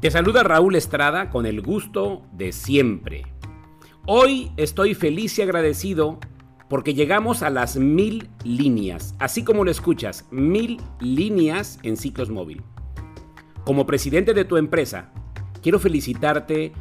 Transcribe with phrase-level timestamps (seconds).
[0.00, 3.26] Te saluda Raúl Estrada con el gusto de siempre.
[4.06, 6.18] Hoy estoy feliz y agradecido
[6.70, 12.62] porque llegamos a las mil líneas, así como lo escuchas, mil líneas en ciclos móvil.
[13.66, 15.12] Como presidente de tu empresa,
[15.62, 16.72] quiero felicitarte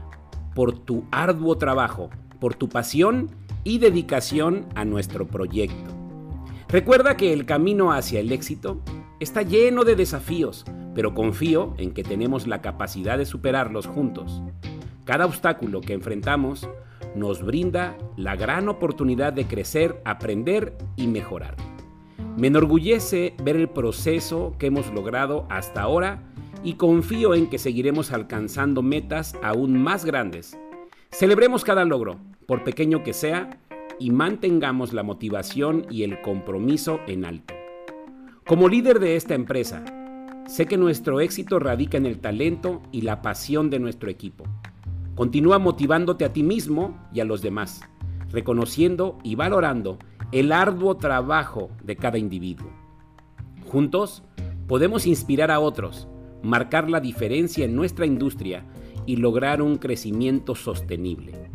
[0.55, 2.09] por tu arduo trabajo,
[2.39, 3.29] por tu pasión
[3.65, 5.91] y dedicación a nuestro proyecto.
[6.69, 8.81] Recuerda que el camino hacia el éxito
[9.19, 10.63] está lleno de desafíos,
[10.99, 14.41] pero confío en que tenemos la capacidad de superarlos juntos.
[15.05, 16.67] Cada obstáculo que enfrentamos
[17.15, 21.55] nos brinda la gran oportunidad de crecer, aprender y mejorar.
[22.35, 26.21] Me enorgullece ver el proceso que hemos logrado hasta ahora
[26.65, 30.59] y confío en que seguiremos alcanzando metas aún más grandes.
[31.11, 33.57] Celebremos cada logro, por pequeño que sea,
[33.99, 37.53] y mantengamos la motivación y el compromiso en alto.
[38.45, 39.85] Como líder de esta empresa,
[40.49, 44.45] sé que nuestro éxito radica en el talento y la pasión de nuestro equipo.
[45.13, 47.81] Continúa motivándote a ti mismo y a los demás,
[48.31, 49.99] reconociendo y valorando
[50.31, 52.71] el arduo trabajo de cada individuo.
[53.67, 54.23] Juntos
[54.67, 56.07] podemos inspirar a otros,
[56.41, 58.65] marcar la diferencia en nuestra industria
[59.05, 61.51] y lograr un crecimiento sostenible.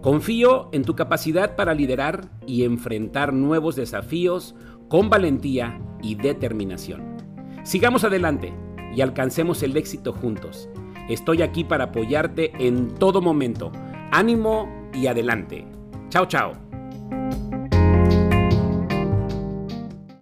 [0.00, 4.54] Confío en tu capacidad para liderar y enfrentar nuevos desafíos
[4.88, 7.09] con valentía y determinación.
[7.70, 8.52] Sigamos adelante
[8.96, 10.68] y alcancemos el éxito juntos.
[11.08, 13.70] Estoy aquí para apoyarte en todo momento.
[14.10, 15.64] Ánimo y adelante.
[16.08, 16.69] Chao, chao.